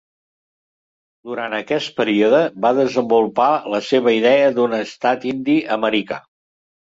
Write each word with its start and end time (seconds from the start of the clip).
Durant 1.31 1.55
aquest 1.57 1.91
període 1.99 2.39
va 2.63 2.71
desenvolupar 2.79 3.49
la 3.73 3.83
seva 3.89 4.15
idea 4.21 4.49
d'un 4.57 4.75
estat 4.81 5.29
indi 5.33 5.59
americà. 5.77 6.19